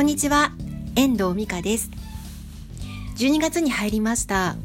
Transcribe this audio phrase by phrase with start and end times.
[0.00, 0.52] こんにちは。
[0.96, 1.90] 遠藤美香です。
[3.18, 4.56] 12月に入りました。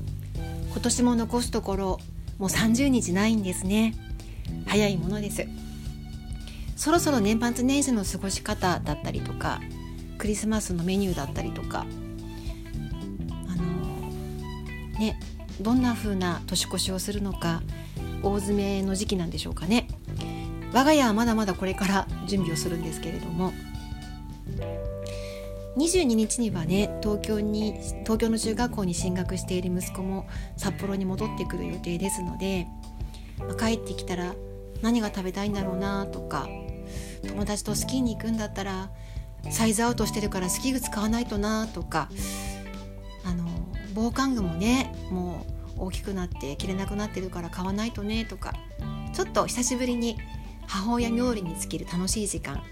[0.72, 2.00] 今年も残すところ
[2.38, 3.96] もう30日ないんですね。
[4.66, 5.46] 早いものです。
[6.78, 9.60] そろそろ年末年始の過ごし方だったりとか
[10.20, 11.86] クリスマスのメニューだったりとか
[13.50, 15.20] あのね
[15.60, 17.62] どんな風な年越しをするのか
[18.24, 19.90] 大詰めの時期なんでしょうかね。
[20.72, 23.52] 我が家はまだまだこれから準備をするんですけれども
[25.78, 30.26] 22日にはね東京に東京の中学校に進学している息子も
[30.56, 32.68] 札幌に戻ってくる予定ですので、
[33.40, 34.34] まあ、帰ってきたら
[34.82, 36.48] 何が食べたいんだろうなとか
[37.28, 38.90] 友達とスキーに行くんだったら
[39.50, 42.10] サイズアウトしてるからスキー靴買わないとなとか
[43.26, 43.46] あの
[43.94, 45.46] 防寒具もねも
[45.78, 48.54] う大きくなって着れなくなってるから買わないとねとか
[49.14, 50.18] ちょっと久しぶりに
[50.68, 52.64] 母親冥利に尽きる楽しい時間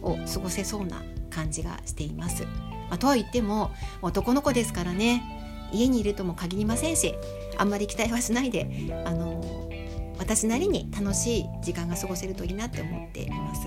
[0.00, 2.44] を過ごせそうな感じがしています。
[2.44, 3.70] まあ、とは言っても
[4.02, 5.22] 男の子ですからね
[5.72, 7.14] 家にいるとも限りませんし
[7.56, 8.68] あんまり期待はしないで
[9.06, 9.42] あの
[10.18, 13.62] 私なりに楽しい時間が過ごせるといいなって思っています。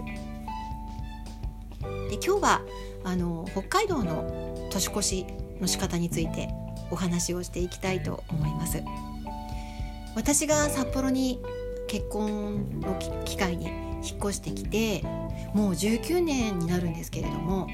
[2.10, 2.62] で今日は
[3.04, 5.26] あの北海道の年越し
[5.60, 6.50] の仕方について
[6.92, 8.84] お話をしていきたいと思います。
[10.16, 11.42] 私が札幌に
[11.88, 13.70] 結婚の機会に
[14.06, 15.02] 引っ越してきて
[15.54, 17.68] もう19年になるんですけれども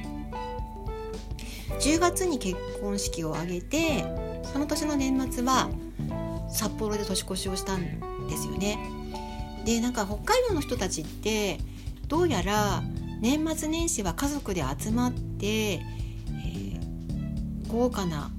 [1.79, 4.03] 10月に結婚式を挙げて
[4.51, 5.69] その年の年末は
[6.49, 8.77] 札幌で年越しをしたんですよね。
[9.65, 11.59] でなんか北海道の人たちって
[12.07, 12.83] どうやら
[13.21, 18.31] 年末年始は家族で集まって、えー、豪華な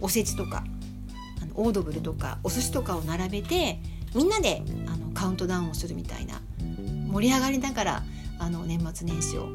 [0.00, 0.64] おせちとか
[1.40, 3.80] あのオードブルとかお寿司とかを並べて
[4.14, 6.40] みんなであのカウントダウンをするみたいな
[7.08, 8.02] 盛り上がりながら
[8.38, 9.48] あの年末年始を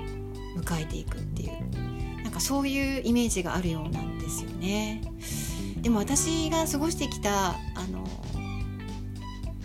[0.57, 5.01] 迎えていくっていうなんかそういうイメージがあるようなんですよね。
[5.81, 7.55] でも私が過ごしてきたあ
[7.91, 8.07] の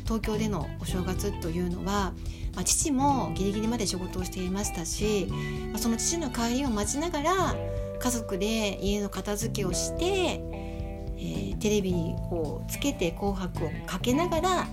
[0.05, 2.13] 東京でのお正月というのは、
[2.55, 5.29] まあ、父もギリギリまで仕事をしていましたし、
[5.71, 7.57] まあ、その父の帰りを待ちながら
[8.01, 14.67] 家族で家の片付けをして、えー、テレビをつけて「紅白」をかけながら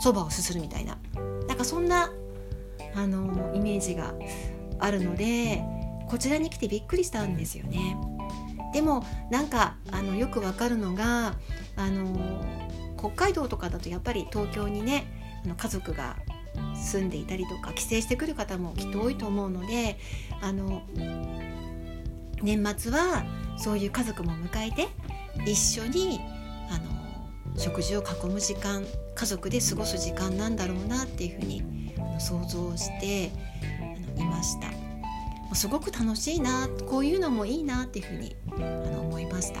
[0.00, 0.98] そばをすするみたいな
[1.48, 2.12] なんかそんな
[2.94, 4.14] あのイメージが
[4.78, 5.62] あるので
[6.08, 7.96] こちらに来てびっくりしたんですよね。
[8.72, 11.34] でもなんかあのよくわかるのが
[11.76, 12.42] あの
[12.98, 15.06] 北海道とかだとやっぱり東京にね
[15.44, 16.16] あの家族が
[16.74, 19.98] 住んでいたりとか帰省してくる方もきっと多いと思うので
[20.40, 20.82] あの
[22.42, 23.24] 年末は
[23.58, 24.88] そういう家族も迎えて
[25.46, 26.20] 一緒に
[26.70, 31.81] あの食事を囲む時間家族で過ごす時間なんだろうなっていうふうに
[32.22, 33.30] 想像して
[34.16, 34.68] あのいました。
[35.54, 38.58] すごく楽しいなこういうのもいいなっていうふうにあ
[38.90, 39.60] の思いました。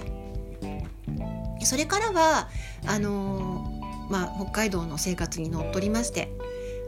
[1.64, 2.48] それからは
[2.86, 6.30] あのまあ、北海道の生活にのっとりまして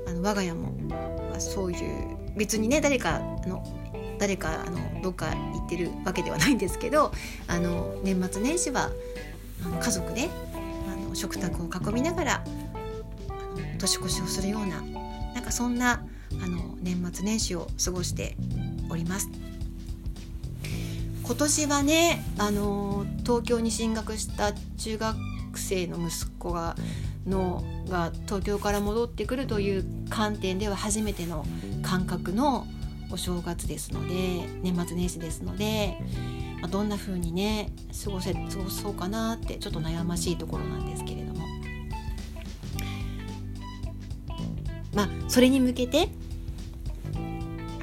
[0.07, 0.73] あの我が家も
[1.31, 3.65] まあそういう別にね誰かの
[4.19, 7.13] 誰かあのどっか行ってるわけではないんですけど
[7.49, 8.91] あの年末年始は
[9.81, 10.29] 家族で
[10.93, 12.45] あの食卓を囲みながら
[13.79, 14.83] 年越しをするような
[15.45, 16.03] なんかそんな
[16.43, 18.35] あの年末年始を過ごして
[18.89, 19.29] おります。
[21.23, 25.19] 今年はねあの東京に進学した中学
[25.57, 26.77] 生の息子が
[27.27, 31.45] のが東京から戻ってくるという観点では初めての
[31.83, 32.67] 感覚の
[33.11, 35.99] お正月ですので年末年始ですので、
[36.63, 37.69] まあ、どんな風にね
[38.03, 41.45] 過ごせ過ごそうかなってちょっと悩ましいところなんですけれども
[44.95, 46.09] まあそれに向けて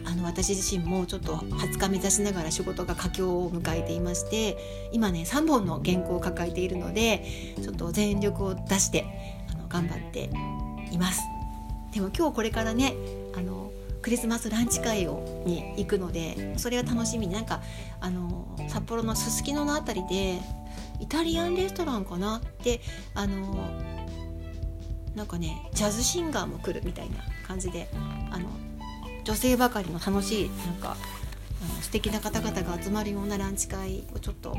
[0.06, 9.06] あの私自身もちょっと20日目指しながら仕事が佳境を迎えていまして今ね3本の原稿を抱えているのでちょっと全力を出して
[9.52, 10.30] あの頑張って
[10.92, 11.22] います。
[11.94, 12.94] でも今日これからね
[13.36, 13.72] あの
[14.02, 17.28] クリスマスランチ会をに行くのでそれは楽しみ。
[17.28, 17.62] になんか
[18.00, 20.40] あの札幌のすすきのの辺りで
[21.00, 22.82] イタリアンレストランかなって
[23.14, 23.56] あの
[25.16, 27.18] なんかねジャズシンガーも来るみたいな
[27.48, 27.90] 感じで
[28.32, 28.50] あの
[29.24, 30.96] 女性ばかりの楽しいなんか
[31.62, 34.56] あの素敵な方々が集まるようなランチ会をちょっと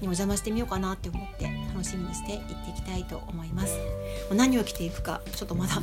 [0.00, 1.44] にお邪魔してみようかなって思って
[1.74, 3.76] 楽しみにして行っていきたいと思います。
[4.32, 5.74] 何を着ていくかちょっとまだ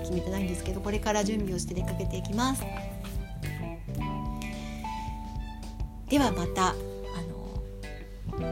[0.00, 2.62] 決めてないんですけどこれから準備をして出かけていきます。
[6.08, 6.74] ではまたあ
[8.38, 8.44] の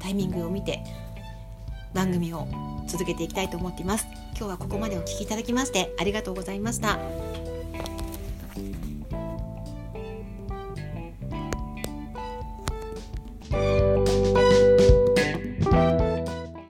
[0.00, 0.82] タイミングを見て
[1.96, 2.46] 番組を
[2.86, 4.06] 続けていきたいと思っています。
[4.36, 6.98] 今日はここまでお聴きいただきましてありがとうございました。